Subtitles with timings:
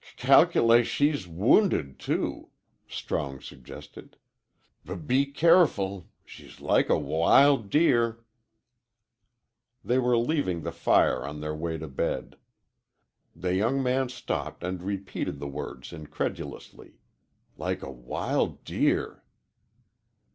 [0.17, 2.49] "C cal'late she's w wownded, too,"
[2.87, 4.17] Strong suggested.
[4.83, 6.09] "B be careful.
[6.25, 8.23] She's like a w wild deer."
[9.85, 12.37] They were leaving the fire on their way to bed.
[13.35, 16.93] The young man stopped and repeated the words incredulously
[17.55, 19.23] "Like a wild deer!"